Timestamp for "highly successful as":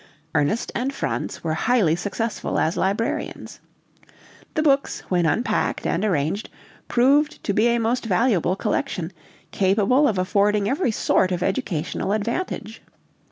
1.53-2.75